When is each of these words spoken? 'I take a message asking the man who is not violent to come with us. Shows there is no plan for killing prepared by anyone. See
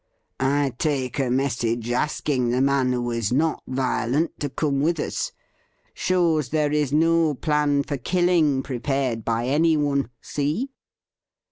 'I 0.39 0.73
take 0.79 1.19
a 1.19 1.29
message 1.29 1.91
asking 1.91 2.49
the 2.49 2.59
man 2.59 2.91
who 2.91 3.11
is 3.11 3.31
not 3.31 3.61
violent 3.67 4.39
to 4.39 4.49
come 4.49 4.81
with 4.81 4.99
us. 4.99 5.31
Shows 5.93 6.49
there 6.49 6.71
is 6.71 6.91
no 6.91 7.35
plan 7.35 7.83
for 7.83 7.97
killing 7.97 8.63
prepared 8.63 9.23
by 9.23 9.45
anyone. 9.45 10.09
See 10.19 10.71